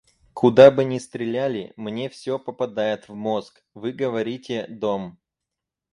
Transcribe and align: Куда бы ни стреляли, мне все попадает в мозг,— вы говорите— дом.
Куда 0.33 0.71
бы 0.71 0.83
ни 0.83 0.97
стреляли, 0.97 1.73
мне 1.75 2.09
все 2.09 2.39
попадает 2.39 3.07
в 3.07 3.13
мозг,— 3.13 3.63
вы 3.75 3.91
говорите— 3.91 4.65
дом. 4.67 5.19